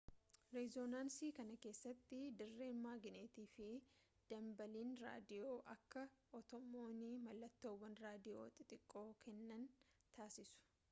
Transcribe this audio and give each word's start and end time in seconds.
rezoonansii 0.53 1.27
kana 1.39 1.55
keessatti 1.63 2.17
dirreen 2.37 2.79
maagneetii 2.85 3.43
fi 3.51 3.67
danbaaliin 4.31 4.95
raadiyoo 5.01 5.51
akka 5.73 6.05
atomoonni 6.39 7.11
mallattoowwan 7.27 7.99
raadiyoo 8.07 8.47
xixiqqoo 8.57 9.05
kennan 9.27 9.69
taasisu 10.17 10.65